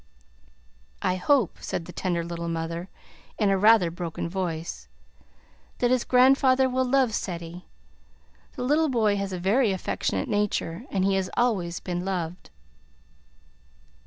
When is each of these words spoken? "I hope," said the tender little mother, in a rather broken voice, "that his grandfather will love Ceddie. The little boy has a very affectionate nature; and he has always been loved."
"I 1.03 1.17
hope," 1.17 1.59
said 1.61 1.85
the 1.85 1.91
tender 1.93 2.23
little 2.25 2.47
mother, 2.49 2.89
in 3.37 3.51
a 3.51 3.57
rather 3.59 3.91
broken 3.91 4.27
voice, 4.27 4.87
"that 5.77 5.91
his 5.91 6.05
grandfather 6.05 6.67
will 6.67 6.85
love 6.85 7.13
Ceddie. 7.13 7.65
The 8.55 8.63
little 8.63 8.89
boy 8.89 9.17
has 9.17 9.31
a 9.31 9.37
very 9.37 9.71
affectionate 9.71 10.27
nature; 10.27 10.85
and 10.89 11.05
he 11.05 11.13
has 11.17 11.29
always 11.37 11.79
been 11.79 12.03
loved." 12.03 12.49